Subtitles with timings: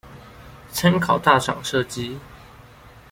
[0.73, 2.17] 參考大廠設計